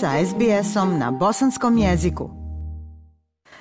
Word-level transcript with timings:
sa 0.00 0.14
SBS-om 0.26 0.98
na 0.98 1.10
bosanskom 1.10 1.78
jeziku. 1.78 2.30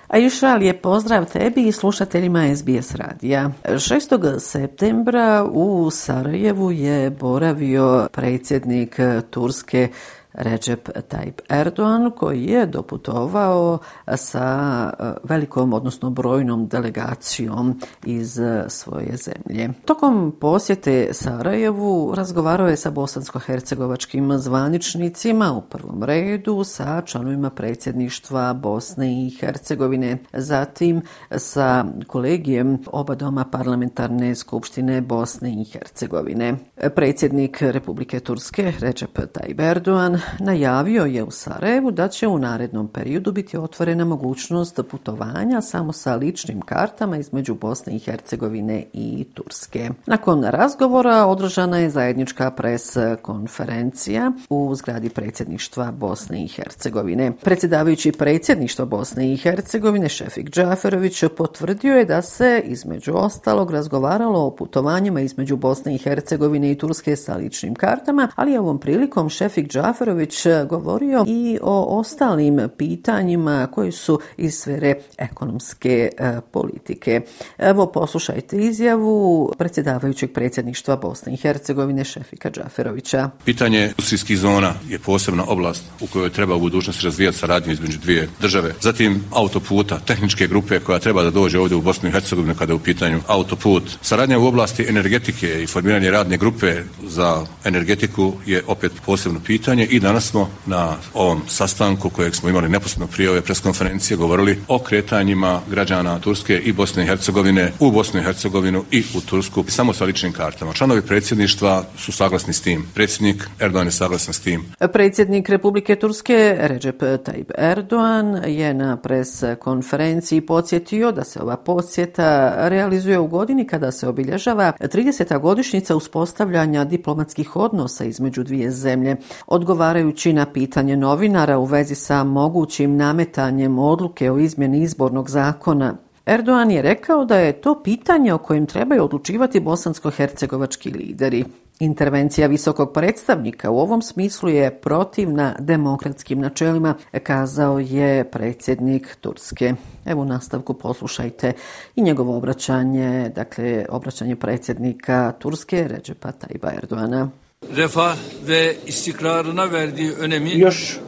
A 0.08 0.18
išal 0.18 0.64
je 0.64 0.82
pozdrav 0.82 1.26
tebi 1.26 1.68
i 1.68 1.72
slušateljima 1.72 2.56
SBS 2.56 2.96
radija. 2.96 3.52
6. 3.64 4.40
septembra 4.40 5.48
u 5.52 5.90
Sarajevu 5.92 6.72
je 6.72 7.10
boravio 7.10 8.08
predsjednik 8.12 9.00
Turske 9.30 9.90
Recep 10.38 10.90
Tayyip 11.10 11.42
Erdogan 11.50 12.12
koji 12.12 12.44
je 12.44 12.66
doputovao 12.66 13.80
sa 14.16 14.90
e, 15.00 15.04
velikom, 15.24 15.74
odnosno 15.74 16.10
brojnom 16.10 16.68
delegacijom 16.68 17.80
iz 18.06 18.40
e, 18.40 18.64
svoje 18.68 19.18
zemlje. 19.18 19.70
Tokom 19.86 20.36
posjete 20.42 21.10
Sarajevu 21.12 22.14
razgovarao 22.16 22.68
je 22.68 22.78
sa 22.78 22.92
bosansko-hercegovačkim 22.92 24.38
zvaničnicima 24.38 25.54
u 25.54 25.62
prvom 25.62 26.04
redu 26.04 26.64
sa 26.64 27.02
članovima 27.02 27.50
predsjedništva 27.50 28.54
Bosne 28.54 29.26
i 29.26 29.30
Hercegovine, 29.30 30.18
zatim 30.34 31.02
sa 31.32 31.86
kolegijem 32.08 32.78
oba 32.92 33.16
doma 33.16 33.46
parlamentarne 33.52 34.36
skupštine 34.36 35.02
Bosne 35.02 35.62
i 35.62 35.64
Hercegovine. 35.64 36.56
Predsjednik 36.96 37.62
Republike 37.62 38.20
Turske 38.20 38.74
Recep 38.80 39.20
Tayyip 39.34 39.62
Erdogan 39.72 40.20
najavio 40.40 41.06
je 41.06 41.24
u 41.24 41.32
Sarajevu 41.32 41.92
da 41.92 42.08
će 42.08 42.28
u 42.28 42.38
narednom 42.38 42.88
periodu 42.88 43.32
biti 43.32 43.58
otvorena 43.58 44.06
mogućnost 44.06 44.80
putovanja 44.90 45.62
samo 45.62 45.94
sa 45.94 46.16
ličnim 46.16 46.62
kartama 46.62 47.18
između 47.18 47.56
Bosne 47.56 47.96
i 47.96 48.00
Hercegovine 48.00 48.84
i 48.94 49.26
Turske. 49.34 49.90
Nakon 50.06 50.44
razgovora 50.44 51.26
održana 51.26 51.78
je 51.78 51.90
zajednička 51.90 52.52
pres 52.52 52.98
konferencija 53.22 54.32
u 54.50 54.76
zgradi 54.76 55.10
predsjedništva 55.10 55.92
Bosne 55.92 56.44
i 56.44 56.48
Hercegovine. 56.48 57.32
Predsjedavajući 57.44 58.12
predsjedništva 58.12 58.86
Bosne 58.86 59.34
i 59.34 59.38
Hercegovine 59.38 60.10
Šefik 60.10 60.50
Džaferović 60.50 61.24
potvrdio 61.38 61.98
je 61.98 62.06
da 62.06 62.22
se 62.22 62.62
između 62.66 63.14
ostalog 63.16 63.72
razgovaralo 63.72 64.40
o 64.40 64.56
putovanjima 64.56 65.22
između 65.22 65.56
Bosne 65.56 65.96
i 65.96 65.98
Hercegovine 65.98 66.72
i 66.72 66.78
Turske 66.78 67.16
sa 67.16 67.36
ličnim 67.36 67.76
kartama, 67.76 68.30
ali 68.36 68.52
je 68.52 68.60
ovom 68.60 68.80
prilikom 68.80 69.30
Šefik 69.30 69.68
Džaferović 69.68 70.07
Petrović 70.08 70.46
e, 70.46 70.66
govorio 70.70 71.26
i 71.28 71.60
o 71.62 72.00
ostalim 72.00 72.60
pitanjima 72.78 73.68
koji 73.72 73.92
su 73.92 74.20
iz 74.38 74.54
sfere 74.54 74.94
ekonomske 75.18 76.10
e, 76.18 76.42
politike. 76.52 77.22
Evo 77.58 77.86
poslušajte 77.86 78.58
izjavu 78.58 79.52
predsjedavajućeg 79.58 80.34
predsjedništva 80.34 80.96
Bosne 80.96 81.34
i 81.34 81.38
Hercegovine 81.38 82.04
Šefika 82.04 82.50
Džaferovića. 82.52 83.30
Pitanje 83.46 83.94
usijskih 83.98 84.38
zona 84.38 84.74
je 84.90 85.00
posebna 85.00 85.44
oblast 85.48 85.84
u 86.02 86.08
kojoj 86.08 86.30
treba 86.30 86.56
u 86.56 86.60
budućnosti 86.60 87.06
razvijati 87.06 87.38
saradnju 87.38 87.74
između 87.74 87.98
dvije 88.00 88.30
države. 88.42 88.74
Zatim 88.82 89.24
autoputa, 89.32 90.00
tehničke 90.00 90.48
grupe 90.48 90.80
koja 90.80 91.00
treba 91.00 91.24
da 91.24 91.30
dođe 91.30 91.60
ovdje 91.60 91.78
u 91.78 91.82
Bosnu 91.82 92.10
i 92.10 92.12
Hercegovinu 92.12 92.56
kada 92.56 92.72
je 92.72 92.76
u 92.76 92.80
pitanju 92.80 93.20
autoput. 93.28 93.84
Saradnja 94.02 94.40
u 94.40 94.46
oblasti 94.46 94.86
energetike 94.90 95.64
i 95.64 95.68
formiranje 95.68 96.12
radne 96.12 96.38
grupe 96.38 96.74
za 97.04 97.46
energetiku 97.66 98.34
je 98.46 98.64
opet 98.68 98.92
posebno 99.06 99.40
pitanje 99.46 99.86
i 99.86 99.97
danas 100.00 100.30
smo 100.30 100.50
na 100.66 100.96
ovom 101.14 101.42
sastanku 101.48 102.10
kojeg 102.10 102.36
smo 102.36 102.50
imali 102.50 102.70
neposredno 102.70 103.08
prije 103.08 103.30
ove 103.30 103.42
preskonferencije 103.42 104.18
govorili 104.18 104.60
o 104.68 104.80
kretanjima 104.80 105.62
građana 105.70 106.20
Turske 106.20 106.58
i 106.58 106.72
Bosne 106.72 107.04
i 107.04 107.06
Hercegovine 107.06 107.72
u 107.80 107.92
Bosnu 107.92 108.20
i 108.20 108.24
Hercegovinu 108.24 108.84
i 108.92 109.04
u 109.16 109.22
Tursku 109.22 109.64
samo 109.68 109.94
sa 109.94 110.06
ličnim 110.06 110.34
kartama. 110.34 110.74
Članovi 110.74 111.02
predsjedništva 111.02 111.84
su 111.98 112.12
saglasni 112.12 112.54
s 112.54 112.62
tim. 112.62 112.86
Predsjednik 112.94 113.50
Erdogan 113.60 113.88
je 113.88 113.92
saglasan 113.92 114.34
s 114.34 114.40
tim. 114.40 114.66
Predsjednik 114.94 115.50
Republike 115.50 115.96
Turske 115.96 116.56
Recep 116.60 117.02
Tayyip 117.02 117.52
Erdogan 117.58 118.44
je 118.46 118.74
na 118.74 118.98
pres 118.98 119.44
konferenciji 119.60 120.42
podsjetio 120.42 121.12
da 121.12 121.24
se 121.24 121.42
ova 121.42 121.58
posjeta 121.58 122.54
realizuje 122.70 123.20
u 123.20 123.28
godini 123.28 123.68
kada 123.68 123.92
se 123.92 124.08
obilježava 124.08 124.74
30. 124.80 125.40
godišnjica 125.40 125.96
uspostavljanja 125.96 126.84
diplomatskih 126.84 127.56
odnosa 127.56 128.06
između 128.06 128.44
dvije 128.44 128.72
zemlje. 128.72 129.16
Odgovara 129.48 129.87
odgovarajući 129.88 130.34
na 130.34 130.46
pitanje 130.46 130.98
novinara 130.98 131.58
u 131.58 131.66
vezi 131.66 131.96
sa 131.96 132.24
mogućim 132.24 132.96
nametanjem 132.96 133.80
odluke 133.80 134.32
o 134.32 134.38
izmjeni 134.38 134.82
izbornog 134.82 135.30
zakona, 135.30 135.96
Erdoğan 136.26 136.72
je 136.72 136.82
rekao 136.82 137.26
da 137.26 137.36
je 137.36 137.62
to 137.62 137.84
pitanje 137.84 138.34
o 138.34 138.38
kojem 138.38 138.66
trebaju 138.66 139.04
odlučivati 139.04 139.60
bosansko-hercegovački 139.60 140.98
lideri. 140.98 141.46
Intervencija 141.80 142.48
visokog 142.48 142.94
predstavnika 142.94 143.72
u 143.72 143.80
ovom 143.80 144.02
smislu 144.02 144.50
je 144.50 144.80
protivna 144.82 145.56
demokratskim 145.60 146.40
načelima, 146.40 146.96
kazao 147.24 147.80
je 147.80 148.24
predsjednik 148.32 149.18
Turske. 149.22 149.74
Evo 150.06 150.22
u 150.22 150.26
nastavku 150.26 150.74
poslušajte 150.74 151.54
i 151.96 152.02
njegovo 152.02 152.38
obraćanje, 152.38 153.32
dakle 153.36 153.86
obraćanje 153.90 154.36
predsjednika 154.36 155.34
Turske 155.40 155.88
Recepa 155.88 156.32
Tajba 156.32 156.72
Erdoğana. 156.82 157.30
Refah 157.76 158.18
ve 158.48 158.76
istikrarına 158.88 159.72
verdiği 159.72 160.12
önemi 160.12 160.52
toprak 160.52 161.07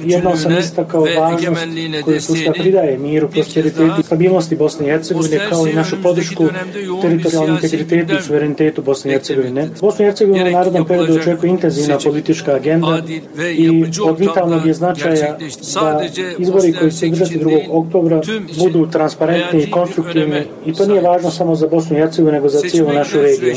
jednom 0.00 0.36
sam 0.36 0.58
istakao 0.58 1.06
važnost 1.18 1.62
koju 2.04 2.20
Turska 2.20 2.52
pridaje 2.52 2.98
miru, 2.98 3.28
prosperitetu 3.28 4.00
i 4.00 4.02
stabilnosti 4.02 4.56
Bosne 4.56 4.86
i 4.86 4.90
Hercegovine 4.90 5.40
kao 5.48 5.66
i 5.66 5.72
našu 5.72 5.96
podršku 6.02 6.48
teritorijalnom 7.02 7.54
integritetu 7.62 8.14
i 8.14 8.22
suverenitetu 8.22 8.82
Bosne 8.82 9.10
i 9.10 9.14
Hercegovine. 9.14 9.68
Bosna 9.80 10.04
i 10.04 10.08
Hercegovina 10.08 10.48
u 10.48 10.52
narodnom 10.52 10.86
periodu 10.86 11.14
očekuje 11.14 11.50
intenzivna 11.50 11.98
politička 12.04 12.54
agenda 12.54 13.02
i 13.56 13.84
od 14.04 14.18
vitalnog 14.18 14.66
je 14.66 14.74
značaja 14.74 15.38
da 15.74 16.00
izbori 16.38 16.72
koji 16.72 16.92
će 16.92 17.08
držati 17.08 17.38
2. 17.38 17.66
oktobra 17.70 18.22
budu 18.58 18.90
transparentni 18.90 19.62
i 19.62 19.70
konstruktivni. 19.70 20.42
i 20.66 20.72
to 20.72 20.86
nije 20.86 21.00
važno 21.00 21.30
samo 21.30 21.54
za 21.54 21.66
Bosnu 21.66 21.96
i 21.96 22.00
Hercegovinu 22.00 22.34
nego 22.34 22.48
za 22.48 22.60
cijelu 22.60 22.92
našu 22.92 23.20
regiju. 23.20 23.54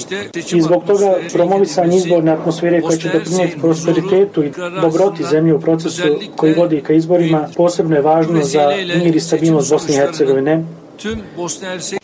I 0.53 0.61
zbog 0.61 0.83
toga 0.87 1.15
promovisanje 1.33 1.97
izborne 1.97 2.31
atmosfere 2.31 2.81
koja 2.81 2.97
će 2.97 3.09
doprinijeti 3.09 3.59
prosperitetu 3.59 4.43
i 4.43 4.51
dobroti 4.81 5.23
zemlje 5.23 5.53
u 5.53 5.59
procesu 5.59 5.86
procesu 5.87 6.31
koji 6.35 6.53
vodi 6.53 6.81
ka 6.81 6.93
izborima 6.93 7.49
posebno 7.57 7.95
je 7.95 8.01
važno 8.01 8.43
za 8.43 8.71
mir 9.03 9.15
i 9.15 9.19
stabilnost 9.19 9.71
Bosne 9.71 9.93
i 9.93 9.97
Hercegovine. 9.97 10.63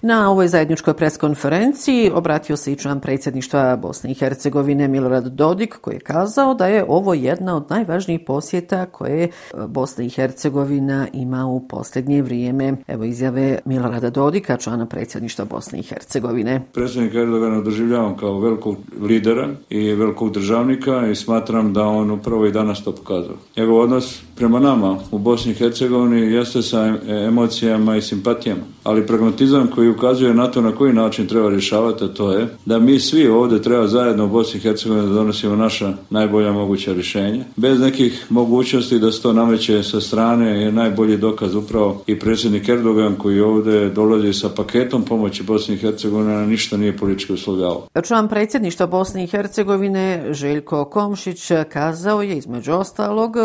Na 0.02 0.32
ovoj 0.32 0.48
zajedničkoj 0.48 0.94
preskonferenciji 0.94 2.12
obratio 2.14 2.58
se 2.58 2.72
i 2.72 2.76
član 2.76 3.00
predsjedništva 3.00 3.76
Bosne 3.76 4.12
i 4.12 4.14
Hercegovine 4.14 4.88
Milorad 4.88 5.28
Dodik 5.28 5.78
koji 5.82 5.96
je 5.96 6.00
kazao 6.00 6.54
da 6.54 6.68
je 6.68 6.86
ovo 6.88 7.14
jedna 7.14 7.56
od 7.56 7.66
najvažnijih 7.70 8.22
posjeta 8.28 8.86
koje 8.86 9.30
Bosna 9.68 10.04
i 10.04 10.10
Hercegovina 10.10 11.08
ima 11.14 11.46
u 11.46 11.68
posljednje 11.68 12.22
vrijeme. 12.22 12.74
Evo 12.88 13.04
izjave 13.04 13.60
Milorada 13.66 14.10
Dodika, 14.10 14.58
člana 14.58 14.86
predsjedništva 14.86 15.46
Bosne 15.46 15.80
i 15.80 15.84
Hercegovine. 15.84 16.62
Predsjednik 16.74 17.14
Erdogana 17.14 17.62
doživljavam 17.62 18.18
kao 18.18 18.40
velikog 18.40 18.76
lidera 19.02 19.50
i 19.70 19.94
velikog 19.94 20.34
državnika 20.34 21.08
i 21.08 21.16
smatram 21.16 21.74
da 21.74 21.84
on 21.84 22.12
upravo 22.12 22.46
i 22.46 22.52
danas 22.52 22.84
to 22.84 22.92
pokazao. 22.92 23.36
Njegov 23.58 23.80
odnos 23.80 24.22
prema 24.36 24.60
nama 24.60 24.98
u 25.12 25.18
Bosni 25.18 25.52
i 25.52 25.56
Hercegovini 25.56 26.22
jeste 26.22 26.62
sa 26.62 26.96
emocijama 27.28 27.98
i 27.98 28.02
simpatijama 28.02 28.62
ali 28.84 29.08
pragmatizam 29.08 29.68
koji 29.68 29.90
ukazuje 29.90 30.34
na 30.34 30.48
to 30.48 30.62
na 30.62 30.72
koji 30.72 30.94
način 30.94 31.28
treba 31.28 31.50
rješavati, 31.50 32.14
to 32.14 32.32
je 32.32 32.48
da 32.66 32.80
mi 32.80 33.00
svi 33.00 33.28
ovdje 33.28 33.62
treba 33.62 33.88
zajedno 33.88 34.26
u 34.26 34.30
Bosni 34.30 34.58
i 34.58 34.62
Hercegovini 34.62 35.08
da 35.08 35.14
donosimo 35.14 35.56
naša 35.56 35.94
najbolja 36.10 36.52
moguća 36.52 36.94
rješenja. 36.94 37.44
Bez 37.56 37.80
nekih 37.80 38.26
mogućnosti 38.30 39.00
da 39.00 39.12
se 39.12 39.22
to 39.22 39.34
nameće 39.34 39.84
sa 39.84 40.02
strane 40.02 40.62
je 40.62 40.72
najbolji 40.72 41.18
dokaz 41.18 41.56
upravo 41.56 42.04
i 42.08 42.20
predsjednik 42.20 42.70
Erdogan 42.70 43.16
koji 43.16 43.40
ovdje 43.40 43.90
dolazi 43.90 44.34
sa 44.34 44.50
paketom 44.50 45.06
pomoći 45.06 45.44
Bosni 45.44 45.76
i 45.76 45.78
Hercegovine, 45.78 46.34
na 46.34 46.46
ništa 46.46 46.78
nije 46.78 46.98
politički 46.98 47.34
uslovljavao. 47.34 47.88
Član 48.04 48.30
predsjedništva 48.30 48.88
Bosne 48.88 49.24
i 49.24 49.28
Hercegovine 49.28 50.34
Željko 50.34 50.86
Komšić 50.86 51.52
kazao 51.70 52.22
je 52.22 52.38
između 52.38 52.72
ostalog, 52.72 53.36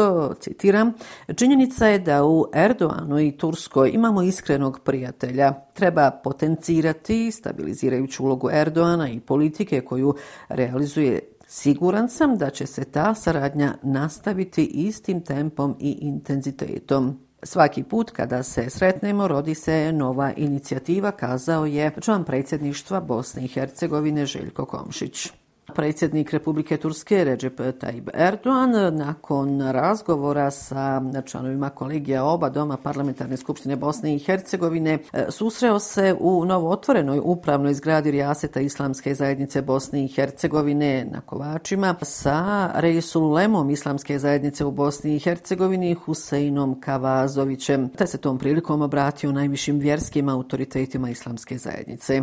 citiram, 0.41 0.93
činjenica 1.37 1.87
je 1.87 1.99
da 1.99 2.25
u 2.25 2.47
Erdoganu 2.55 3.21
i 3.21 3.33
Turskoj 3.33 3.91
imamo 3.95 4.23
iskrenog 4.23 4.79
prijatelja 4.85 5.28
prijatelja. 5.29 5.53
Treba 5.75 6.11
potencirati 6.11 7.31
stabilizirajuću 7.33 8.25
ulogu 8.25 8.51
Erdoana 8.51 9.09
i 9.09 9.21
politike 9.21 9.81
koju 9.81 10.15
realizuje 10.49 11.21
Siguran 11.47 12.09
sam 12.09 12.37
da 12.39 12.51
će 12.51 12.67
se 12.67 12.85
ta 12.85 13.15
saradnja 13.15 13.75
nastaviti 13.83 14.65
istim 14.65 15.21
tempom 15.21 15.77
i 15.81 15.99
intenzitetom. 16.01 17.19
Svaki 17.43 17.83
put 17.83 18.11
kada 18.11 18.43
se 18.43 18.71
sretnemo 18.71 19.29
rodi 19.29 19.55
se 19.55 19.93
nova 19.93 20.33
inicijativa, 20.37 21.11
kazao 21.11 21.67
je 21.67 21.93
član 22.01 22.25
predsjedništva 22.25 23.01
Bosne 23.01 23.45
i 23.45 23.49
Hercegovine 23.49 24.27
Željko 24.27 24.65
Komšić. 24.65 25.33
Predsjednik 25.75 26.33
Republike 26.33 26.77
Turske 26.77 27.25
Recep 27.25 27.61
Tayyip 27.61 28.11
Erdogan 28.15 28.97
nakon 28.97 29.61
razgovora 29.61 30.51
sa 30.51 31.03
članovima 31.27 31.71
kolegija 31.71 32.25
oba 32.25 32.49
doma 32.49 32.77
parlamentarne 32.77 33.37
skupštine 33.37 33.77
Bosne 33.77 34.15
i 34.15 34.19
Hercegovine 34.19 34.99
susreo 35.29 35.79
se 35.79 36.17
u 36.21 36.45
novootvorenoj 36.45 37.21
upravnoj 37.23 37.75
zgradi 37.75 38.11
Rijaseta 38.11 38.61
Islamske 38.61 39.15
zajednice 39.15 39.63
Bosne 39.63 40.05
i 40.05 40.09
Hercegovine 40.09 41.05
na 41.13 41.21
Kovačima 41.21 41.95
sa 42.03 42.71
Rejsulemom 42.75 43.71
Islamske 43.71 44.19
zajednice 44.19 44.65
u 44.65 44.71
Bosni 44.71 45.17
i 45.17 45.19
Hercegovini 45.19 45.95
Huseinom 45.95 46.81
Kavazovićem, 46.81 47.89
te 47.89 48.07
se 48.07 48.19
tom 48.19 48.39
prilikom 48.39 48.83
obratio 48.83 49.33
najvišim 49.33 49.79
vjerskim 49.79 50.29
autoritetima 50.29 51.11
Islamske 51.11 51.59
zajednice. 51.59 52.23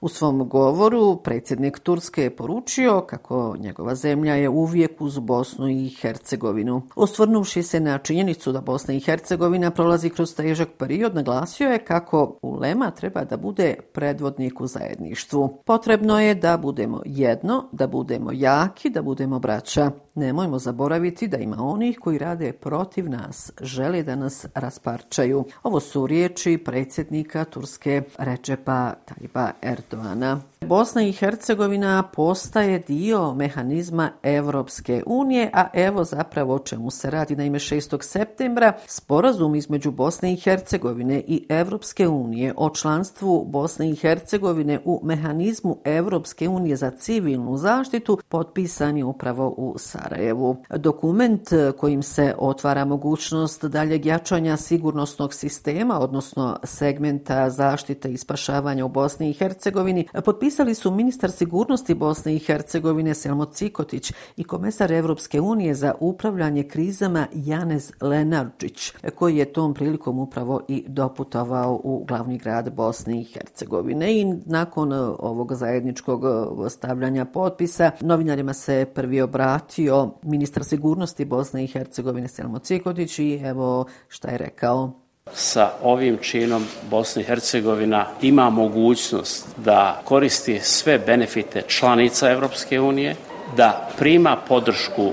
U 0.00 0.08
svom 0.08 0.48
govoru 0.48 1.16
predsjednik 1.22 1.78
Turske 1.78 2.22
je 2.22 2.36
poručio 2.36 2.83
kako 3.06 3.56
njegova 3.58 3.94
zemlja 3.94 4.34
je 4.34 4.48
uvijek 4.48 5.00
uz 5.00 5.18
Bosnu 5.18 5.68
i 5.68 5.88
Hercegovinu. 5.88 6.82
Osvrnuvši 6.96 7.62
se 7.62 7.80
na 7.80 7.98
činjenicu 7.98 8.52
da 8.52 8.60
Bosna 8.60 8.94
i 8.94 9.00
Hercegovina 9.00 9.70
prolazi 9.70 10.10
kroz 10.10 10.34
težak 10.34 10.68
period, 10.78 11.14
naglasio 11.14 11.68
je 11.68 11.84
kako 11.84 12.38
ulema 12.42 12.90
treba 12.90 13.24
da 13.24 13.36
bude 13.36 13.74
predvodnik 13.92 14.60
u 14.60 14.66
zajedništvu. 14.66 15.62
Potrebno 15.64 16.20
je 16.20 16.34
da 16.34 16.56
budemo 16.56 17.02
jedno, 17.04 17.68
da 17.72 17.86
budemo 17.86 18.30
jaki, 18.32 18.90
da 18.90 19.02
budemo 19.02 19.38
braća. 19.38 19.90
Nemojmo 20.14 20.58
zaboraviti 20.58 21.28
da 21.28 21.36
ima 21.36 21.56
onih 21.60 21.98
koji 21.98 22.18
rade 22.18 22.52
protiv 22.52 23.10
nas, 23.10 23.52
žele 23.60 24.02
da 24.02 24.16
nas 24.16 24.46
rasparčaju. 24.54 25.44
Ovo 25.62 25.80
su 25.80 26.06
riječi 26.06 26.58
predsjednika 26.64 27.44
Turske 27.44 28.02
Recepa 28.18 28.92
Tajba 29.04 29.50
Erdoana. 29.62 30.40
Bosna 30.64 31.02
i 31.02 31.12
Hercegovina 31.12 32.02
postaje 32.02 32.78
dio 32.78 33.34
mehanizma 33.34 34.10
Evropske 34.22 35.02
unije, 35.06 35.50
a 35.52 35.66
evo 35.72 36.04
zapravo 36.04 36.54
o 36.54 36.58
čemu 36.58 36.90
se 36.90 37.10
radi. 37.10 37.36
Naime, 37.36 37.58
6. 37.58 38.02
septembra 38.02 38.72
sporazum 38.86 39.54
između 39.54 39.90
Bosne 39.90 40.32
i 40.32 40.36
Hercegovine 40.36 41.22
i 41.26 41.46
Evropske 41.48 42.08
unije 42.08 42.54
o 42.56 42.70
članstvu 42.70 43.44
Bosne 43.44 43.90
i 43.90 43.96
Hercegovine 43.96 44.80
u 44.84 45.00
mehanizmu 45.02 45.78
Evropske 45.84 46.48
unije 46.48 46.76
za 46.76 46.90
civilnu 46.90 47.56
zaštitu 47.56 48.18
potpisan 48.28 48.96
je 48.96 49.04
upravo 49.04 49.48
u 49.48 49.74
Sarajevu. 49.78 50.56
Dokument 50.76 51.48
kojim 51.78 52.02
se 52.02 52.34
otvara 52.38 52.84
mogućnost 52.84 53.64
daljeg 53.64 54.06
jačanja 54.06 54.56
sigurnosnog 54.56 55.34
sistema, 55.34 55.98
odnosno 55.98 56.58
segmenta 56.64 57.50
zaštite 57.50 58.12
i 58.12 58.16
spašavanja 58.16 58.84
u 58.84 58.88
Bosni 58.88 59.30
i 59.30 59.32
Hercegovini, 59.32 60.08
potpisali 60.54 60.74
su 60.74 60.90
ministar 60.90 61.30
sigurnosti 61.30 61.94
Bosne 61.94 62.34
i 62.34 62.38
Hercegovine 62.38 63.14
Selmo 63.14 63.44
Cikotić 63.44 64.12
i 64.36 64.44
komesar 64.44 64.92
Evropske 64.92 65.40
unije 65.40 65.74
za 65.74 65.94
upravljanje 66.00 66.62
krizama 66.62 67.26
Janez 67.32 67.92
Lenarčić, 68.00 68.92
koji 69.14 69.36
je 69.36 69.52
tom 69.52 69.74
prilikom 69.74 70.18
upravo 70.18 70.60
i 70.68 70.84
doputovao 70.88 71.80
u 71.84 72.04
glavni 72.04 72.38
grad 72.38 72.74
Bosne 72.74 73.20
i 73.20 73.24
Hercegovine. 73.24 74.20
I 74.20 74.24
nakon 74.46 74.92
e, 74.92 74.96
ovog 75.18 75.54
zajedničkog 75.54 76.24
e, 76.24 76.70
stavljanja 76.70 77.24
potpisa, 77.24 77.90
novinarima 78.00 78.52
se 78.52 78.86
prvi 78.94 79.20
obratio 79.20 80.10
ministar 80.22 80.64
sigurnosti 80.64 81.24
Bosne 81.24 81.64
i 81.64 81.66
Hercegovine 81.66 82.28
Selmo 82.28 82.58
Cikotić 82.58 83.18
i 83.18 83.40
evo 83.44 83.86
šta 84.08 84.28
je 84.28 84.38
rekao. 84.38 85.03
Sa 85.32 85.72
ovim 85.82 86.18
činom 86.22 86.66
Bosna 86.90 87.22
i 87.22 87.24
Hercegovina 87.24 88.06
ima 88.22 88.50
mogućnost 88.50 89.46
da 89.56 90.00
koristi 90.04 90.60
sve 90.62 90.98
benefite 90.98 91.62
članica 91.68 92.30
Evropske 92.30 92.80
unije, 92.80 93.16
da 93.56 93.88
prima 93.98 94.36
podršku 94.48 95.12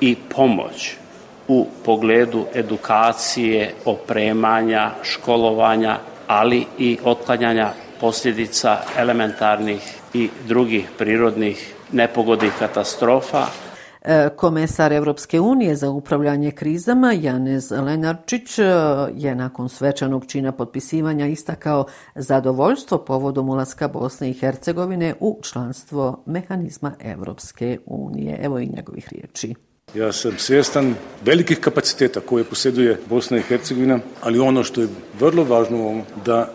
i 0.00 0.16
pomoć 0.16 0.94
u 1.48 1.66
pogledu 1.84 2.46
edukacije, 2.54 3.74
opremanja, 3.84 4.90
školovanja, 5.02 5.98
ali 6.26 6.66
i 6.78 6.98
otklanjanja 7.04 7.70
posljedica 8.00 8.78
elementarnih 8.98 9.94
i 10.14 10.28
drugih 10.46 10.88
prirodnih 10.98 11.74
nepogodi 11.92 12.50
katastrofa, 12.58 13.46
E, 14.04 14.28
komesar 14.36 14.92
Evropske 14.92 15.40
unije 15.40 15.76
za 15.76 15.90
upravljanje 15.90 16.50
krizama 16.50 17.12
Janez 17.12 17.70
Lenarčić 17.70 18.58
e, 18.58 18.62
je 19.16 19.34
nakon 19.34 19.68
svečanog 19.68 20.26
čina 20.26 20.52
potpisivanja 20.52 21.26
istakao 21.26 21.86
zadovoljstvo 22.14 22.98
povodom 22.98 23.48
ulaska 23.48 23.88
Bosne 23.88 24.30
i 24.30 24.32
Hercegovine 24.32 25.14
u 25.20 25.40
članstvo 25.42 26.22
mehanizma 26.26 26.92
Evropske 27.00 27.78
unije. 27.86 28.38
Evo 28.42 28.58
i 28.58 28.66
njegovih 28.76 29.08
riječi. 29.12 29.54
Ja 29.94 30.12
sam 30.12 30.32
svjestan 30.38 30.94
velikih 31.24 31.58
kapaciteta 31.60 32.20
koje 32.20 32.44
posjeduje 32.44 32.98
Bosna 33.08 33.36
i 33.36 33.42
Hercegovina, 33.42 33.98
ali 34.20 34.38
ono 34.38 34.64
što 34.64 34.80
je 34.80 34.88
vrlo 35.20 35.44
važno 35.44 35.76
u 35.78 35.80
ovom, 35.80 36.02
da 36.24 36.40
e, 36.40 36.46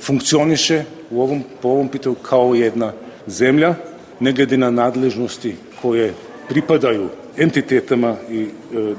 funkcioniše 0.00 0.84
u 1.10 1.22
ovom, 1.22 1.42
po 1.62 1.68
ovom 1.68 1.88
pitanju 1.88 2.14
kao 2.14 2.54
jedna 2.54 2.92
zemlja, 3.26 3.74
ne 4.20 4.32
glede 4.32 4.56
na 4.56 4.70
nadležnosti 4.70 5.56
koje 5.82 6.14
pripadajú. 6.48 7.21
Entitetama 7.36 8.16
i 8.30 8.42
e, 8.42 8.48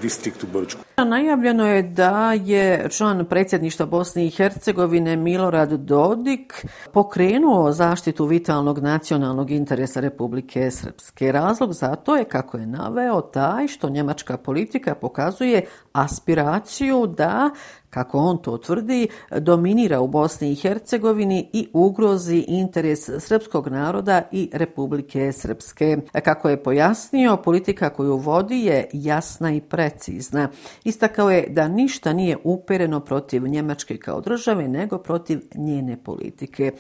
distriktu 0.02 0.48
Brčku. 0.54 0.82
Najavljeno 0.98 1.68
je 1.68 1.82
da 1.82 2.34
je 2.34 2.90
član 2.90 3.26
predsjedništva 3.26 3.86
Bosne 3.86 4.26
i 4.26 4.30
Hercegovine 4.30 5.16
Milorad 5.16 5.72
Dodik 5.72 6.66
pokrenuo 6.92 7.72
zaštitu 7.72 8.26
vitalnog 8.26 8.80
nacionalnog 8.80 9.52
interesa 9.52 10.00
Republike 10.00 10.72
Srpske. 10.72 11.32
Razlog 11.32 11.74
za 11.74 11.96
to 11.96 12.16
je, 12.16 12.24
kako 12.24 12.58
je 12.58 12.66
naveo, 12.66 13.22
taj 13.22 13.68
što 13.68 13.90
njemačka 13.90 14.38
politika 14.38 14.96
pokazuje 14.96 15.66
aspiraciju 15.94 17.08
da 17.08 17.50
kako 17.94 18.18
on 18.18 18.38
to 18.38 18.58
tvrdi, 18.58 19.08
dominira 19.40 20.00
u 20.02 20.08
Bosni 20.08 20.52
i 20.52 20.56
Hercegovini 20.56 21.50
i 21.54 21.68
ugrozi 21.74 22.46
interes 22.48 23.10
srpskog 23.20 23.68
naroda 23.68 24.22
i 24.32 24.50
Republike 24.54 25.32
Srpske. 25.32 25.98
Kako 26.24 26.50
je 26.50 26.64
pojasnio, 26.64 27.38
politika 27.38 27.90
koju 27.90 28.18
vodi 28.24 28.60
je 28.60 28.90
jasna 28.94 29.52
i 29.52 29.62
precizna. 29.62 30.50
Istakao 30.84 31.32
je 31.32 31.48
da 31.50 31.68
ništa 31.68 32.14
nije 32.14 32.38
upereno 32.44 33.00
protiv 33.00 33.48
Njemačke 33.48 33.98
kao 33.98 34.22
države, 34.22 34.68
nego 34.68 34.98
protiv 34.98 35.40
njene 35.56 35.98
politike. 36.04 36.72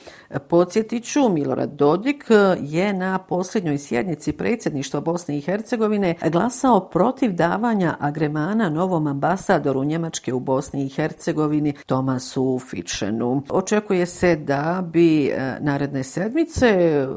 Podsjetiću, 0.50 1.30
Milorad 1.30 1.70
Dodik 1.70 2.26
je 2.62 2.94
na 2.94 3.20
posljednjoj 3.20 3.78
sjednici 3.78 4.32
predsjedništva 4.32 5.02
Bosne 5.02 5.38
i 5.38 5.42
Hercegovine 5.42 6.16
glasao 6.32 6.90
protiv 6.90 7.34
davanja 7.34 7.96
agremana 8.00 8.70
novom 8.70 9.08
ambasadoru 9.08 9.84
Njemačke 9.84 10.34
u 10.34 10.40
Bosni 10.40 10.86
i 10.86 10.90
Hercegovini 10.90 11.74
Tomasu 11.86 12.60
Fičenu. 12.70 13.44
Očekuje 13.50 14.06
se 14.06 14.36
da 14.36 14.84
bi 14.94 15.28
e, 15.28 15.58
naredne 15.60 16.04
sedmice 16.04 16.68
e, 16.68 17.08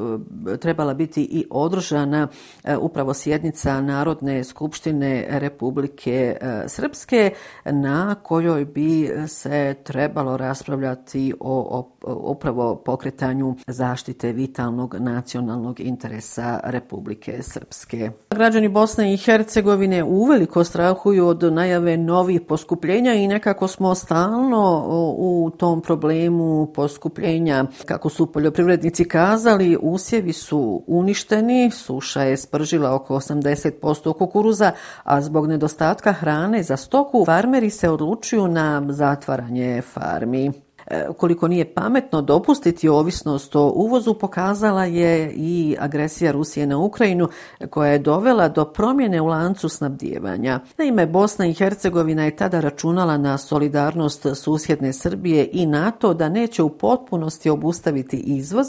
trebala 0.59 0.95
biti 0.95 1.23
i 1.23 1.47
održana 1.51 2.29
e, 2.65 2.77
upravo 2.77 3.15
sjednica 3.15 3.81
Narodne 3.81 4.16
skupštine 4.45 5.27
Republike 5.29 6.37
e, 6.41 6.69
Srpske 6.69 7.31
na 7.65 8.15
kojoj 8.15 8.65
bi 8.65 9.11
se 9.29 9.75
trebalo 9.85 10.37
raspravljati 10.37 11.35
o, 11.41 11.89
upravo 12.03 12.77
pokretanju 12.77 13.55
zaštite 13.67 14.33
vitalnog 14.33 14.95
nacionalnog 14.99 15.81
interesa 15.81 16.61
Republike 16.65 17.43
Srpske. 17.43 18.11
Građani 18.31 18.69
Bosne 18.69 19.15
i 19.15 19.17
Hercegovine 19.17 20.05
uveliko 20.05 20.65
strahuju 20.65 21.27
od 21.27 21.53
najave 21.53 21.97
novih 21.97 22.41
poskupljenja 22.41 23.15
i 23.15 23.29
nekako 23.29 23.69
smo 23.69 23.95
stalno 23.95 24.85
u 25.19 25.51
tom 25.57 25.81
problemu 25.81 26.73
poskupljenja. 26.75 27.65
Kako 27.87 28.09
su 28.09 28.33
poljoprivrednici 28.33 29.05
kazali, 29.05 29.79
usjevi 29.81 30.33
su 30.33 30.83
uništeni, 30.87 31.71
suša 31.71 32.23
je 32.23 32.37
spržila 32.37 32.95
oko 32.95 33.15
80% 33.15 34.06
kukuruza, 34.13 34.73
a 35.05 35.21
zbog 35.21 35.47
nedostatka 35.47 36.13
hrane 36.13 36.63
za 36.63 36.77
stoku 36.77 37.25
farmeri 37.25 37.71
se 37.71 37.91
odlučuju 37.91 38.49
na 38.49 38.83
zatvaranje 38.89 39.83
farmi. 39.83 40.53
E, 40.91 41.07
koliko 41.17 41.49
nije 41.49 41.75
pametno 41.75 42.23
dopustiti 42.23 42.89
ovisnost 42.89 43.57
o 43.57 43.73
uvozu, 43.75 44.15
pokazala 44.15 44.85
je 44.85 45.33
i 45.33 45.77
agresija 45.81 46.33
Rusije 46.33 46.67
na 46.67 46.79
Ukrajinu 46.79 47.29
koja 47.71 47.93
je 47.93 47.99
dovela 47.99 48.49
do 48.49 48.65
promjene 48.65 49.21
u 49.21 49.27
lancu 49.27 49.69
snabdijevanja. 49.69 50.61
Naime, 50.79 51.07
Bosna 51.07 51.47
i 51.47 51.55
Hercegovina 51.55 52.25
je 52.25 52.37
tada 52.37 52.61
računala 52.61 53.17
na 53.17 53.39
solidarnost 53.39 54.27
susjedne 54.35 54.93
Srbije 54.93 55.49
i 55.53 55.67
NATO 55.67 56.15
da 56.15 56.29
neće 56.29 56.63
u 56.63 56.69
potpunosti 56.69 57.51
obustaviti 57.51 58.17
izvoz, 58.17 58.67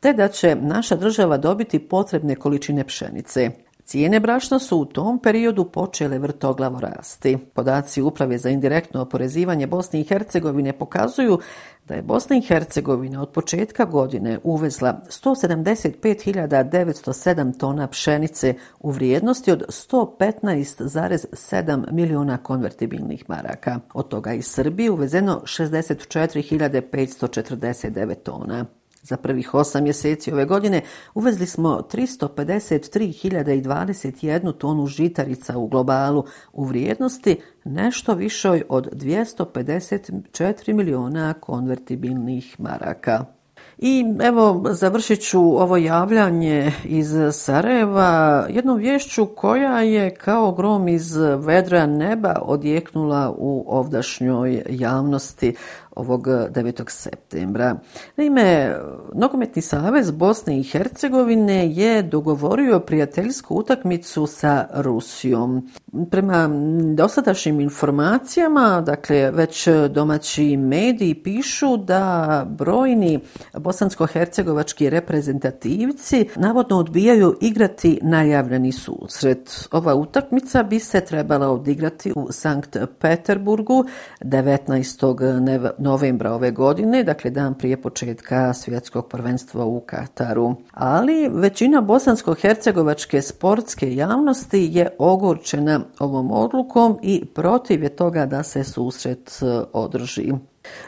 te 0.00 0.12
da 0.12 0.28
će 0.28 0.56
naša 0.60 0.96
država 0.96 1.36
dobiti 1.36 1.78
potrebne 1.78 2.34
količine 2.34 2.84
pšenice. 2.84 3.50
Cijene 3.90 4.20
brašna 4.20 4.58
su 4.58 4.78
u 4.78 4.84
tom 4.84 5.18
periodu 5.18 5.64
počele 5.64 6.18
vrtoglavo 6.18 6.80
rasti. 6.80 7.38
Podaci 7.54 8.02
Uprave 8.02 8.38
za 8.38 8.50
indirektno 8.50 9.02
oporezivanje 9.02 9.66
Bosne 9.66 10.00
i 10.00 10.04
Hercegovine 10.04 10.72
pokazuju 10.72 11.38
da 11.88 11.94
je 11.94 12.02
Bosna 12.02 12.36
i 12.36 12.40
Hercegovina 12.40 13.22
od 13.22 13.30
početka 13.30 13.84
godine 13.84 14.38
uvezla 14.44 15.00
175.907 15.08 17.58
tona 17.58 17.88
pšenice 17.88 18.54
u 18.80 18.90
vrijednosti 18.90 19.52
od 19.52 19.62
115,7 19.68 21.92
miliona 21.92 22.38
konvertibilnih 22.38 23.24
maraka. 23.28 23.80
Od 23.94 24.08
toga 24.08 24.32
iz 24.32 24.46
Srbije 24.46 24.90
uvezeno 24.90 25.42
64.549 25.44 28.14
tona. 28.14 28.66
Za 29.02 29.16
prvih 29.16 29.54
osam 29.54 29.82
mjeseci 29.82 30.32
ove 30.32 30.44
godine 30.44 30.82
uvezli 31.14 31.46
smo 31.46 31.82
353.021 31.92 34.58
tonu 34.58 34.86
žitarica 34.86 35.58
u 35.58 35.68
globalu 35.68 36.24
u 36.52 36.64
vrijednosti 36.64 37.40
nešto 37.64 38.14
višoj 38.14 38.62
od 38.68 38.88
254 38.92 40.72
miliona 40.72 41.34
konvertibilnih 41.40 42.60
maraka. 42.60 43.24
I 43.78 44.04
evo, 44.22 44.64
završit 44.70 45.20
ću 45.20 45.40
ovo 45.40 45.76
javljanje 45.76 46.72
iz 46.84 47.14
Sarajeva 47.32 48.46
jednom 48.50 48.78
vješću 48.78 49.26
koja 49.26 49.80
je 49.80 50.14
kao 50.14 50.52
grom 50.52 50.88
iz 50.88 51.16
vedra 51.38 51.86
neba 51.86 52.38
odjeknula 52.42 53.34
u 53.38 53.64
ovdašnjoj 53.68 54.62
javnosti 54.68 55.54
ovog 56.00 56.28
eh, 56.28 56.48
9. 56.50 56.90
septembra. 56.90 57.76
Naime, 58.16 58.76
Nogometni 59.14 59.62
savez 59.62 60.10
Bosne 60.10 60.58
i 60.58 60.62
Hercegovine 60.62 61.70
je 61.72 62.02
dogovorio 62.02 62.80
prijateljsku 62.80 63.54
utakmicu 63.54 64.26
sa 64.26 64.66
Rusijom. 64.74 65.68
Prema 66.10 66.50
dosadašnjim 66.94 67.60
informacijama, 67.60 68.80
dakle 68.80 69.30
već 69.30 69.68
domaći 69.90 70.56
mediji 70.56 71.14
pišu 71.14 71.76
da 71.76 72.46
brojni 72.48 73.20
bosansko-hercegovački 73.54 74.90
reprezentativci 74.90 76.28
navodno 76.36 76.78
odbijaju 76.78 77.36
igrati 77.40 77.98
najavljeni 78.02 78.72
susret. 78.72 79.68
Ova 79.70 79.94
utakmica 79.94 80.62
bi 80.62 80.78
se 80.78 81.00
trebala 81.00 81.48
odigrati 81.48 82.12
u 82.16 82.32
Sankt 82.32 82.76
Peterburgu 82.98 83.84
19 84.20 85.10
novembra 85.78 85.89
novembra 85.90 86.32
ove 86.32 86.50
godine, 86.50 87.04
dakle 87.04 87.30
dan 87.30 87.54
prije 87.54 87.76
početka 87.82 88.54
svjetskog 88.54 89.08
prvenstva 89.08 89.64
u 89.64 89.80
Kataru. 89.80 90.54
Ali 90.72 91.28
većina 91.32 91.80
bosansko-hercegovačke 91.80 93.22
sportske 93.22 93.94
javnosti 93.94 94.68
je 94.72 94.88
ogorčena 94.98 95.80
ovom 95.98 96.30
odlukom 96.32 96.98
i 97.02 97.24
protiv 97.24 97.82
je 97.82 97.88
toga 97.88 98.26
da 98.26 98.42
se 98.42 98.64
susret 98.64 99.30
e, 99.42 99.46
održi. 99.72 100.32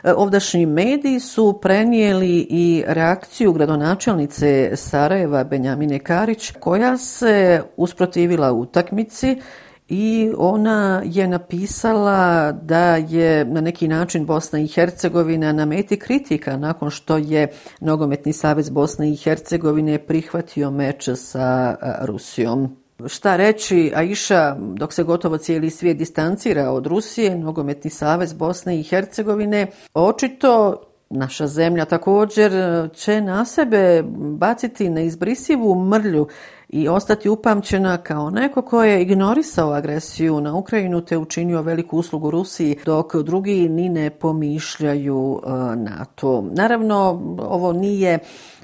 E, 0.04 0.12
ovdašnji 0.12 0.66
mediji 0.66 1.20
su 1.20 1.58
prenijeli 1.62 2.46
i 2.50 2.84
reakciju 2.86 3.52
gradonačelnice 3.52 4.70
Sarajeva 4.76 5.44
Benjamine 5.44 5.98
Karić 5.98 6.52
koja 6.60 6.98
se 6.98 7.62
usprotivila 7.76 8.52
utakmici 8.52 9.40
i 9.88 10.30
ona 10.38 11.02
je 11.04 11.28
napisala 11.28 12.52
da 12.52 12.96
je 12.96 13.44
na 13.44 13.60
neki 13.60 13.88
način 13.88 14.26
Bosna 14.26 14.58
i 14.58 14.66
Hercegovina 14.66 15.52
na 15.52 15.64
meti 15.64 15.98
kritika 15.98 16.56
nakon 16.56 16.90
što 16.90 17.16
je 17.16 17.48
Nogometni 17.80 18.32
savez 18.32 18.70
Bosne 18.70 19.12
i 19.12 19.16
Hercegovine 19.16 19.98
prihvatio 19.98 20.70
meč 20.70 21.08
sa 21.14 21.76
Rusijom. 22.00 22.76
Šta 23.06 23.36
reći, 23.36 23.92
Aisha, 23.94 24.56
dok 24.58 24.92
se 24.92 25.02
gotovo 25.02 25.38
cijeli 25.38 25.70
svijet 25.70 25.98
distancira 25.98 26.70
od 26.70 26.86
Rusije, 26.86 27.38
Nogometni 27.38 27.90
savez 27.90 28.32
Bosne 28.32 28.80
i 28.80 28.82
Hercegovine, 28.82 29.66
očito 29.94 30.82
naša 31.12 31.46
zemlja 31.46 31.84
također 31.84 32.52
e, 32.54 32.88
će 32.94 33.20
na 33.20 33.44
sebe 33.44 34.02
baciti 34.38 34.90
neizbrisivu 34.90 35.84
mrlju 35.84 36.28
i 36.72 36.88
ostati 36.88 37.28
upamćena 37.28 37.96
kao 37.96 38.30
neko 38.30 38.62
ko 38.62 38.84
je 38.84 39.02
ignorisao 39.02 39.72
agresiju 39.72 40.40
na 40.40 40.54
Ukrajinu 40.54 41.00
te 41.00 41.16
učinio 41.18 41.62
veliku 41.62 41.98
uslugu 41.98 42.30
Rusiji 42.30 42.76
dok 42.84 43.16
drugi 43.16 43.68
ni 43.68 43.88
ne 43.88 44.10
pomišljaju 44.10 45.40
NATO. 45.76 45.92
na 45.92 46.04
to. 46.04 46.44
Naravno, 46.52 47.22
ovo 47.38 47.72
nije 47.72 48.18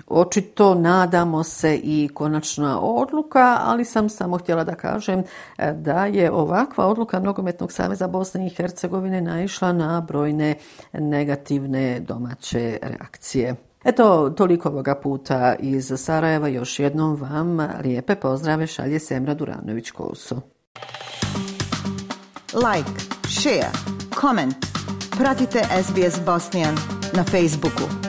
očito 0.06 0.74
nadamo 0.74 1.44
se 1.44 1.76
i 1.76 2.08
konačna 2.14 2.80
odluka, 2.80 3.58
ali 3.62 3.84
sam 3.84 4.08
samo 4.08 4.38
htjela 4.38 4.64
da 4.64 4.74
kažem 4.74 5.22
e, 5.58 5.72
da 5.72 6.06
je 6.06 6.32
ovakva 6.32 6.86
odluka 6.86 7.20
Nogometnog 7.20 7.72
saveza 7.72 8.08
Bosne 8.08 8.46
i 8.46 8.50
Hercegovine 8.50 9.20
naišla 9.20 9.72
na 9.72 10.00
brojne 10.00 10.54
negativne 10.92 12.00
domaće 12.00 12.78
reakcije. 12.82 13.67
Eto, 13.88 14.30
toliko 14.36 14.68
ovoga 14.68 14.94
puta 14.94 15.54
iz 15.58 15.92
Sarajeva. 15.96 16.48
Još 16.48 16.78
jednom 16.78 17.16
vam 17.16 17.58
lijepe 17.84 18.14
pozdrave 18.14 18.66
šalje 18.66 18.98
Semra 18.98 19.34
Duranović-Kousu. 19.34 20.40
Like, 22.54 22.90
share, 23.28 23.70
comment. 24.20 24.54
Pratite 25.18 25.64
SBS 25.82 26.20
Bosnian 26.26 26.74
na 27.14 27.24
Facebooku. 27.24 28.07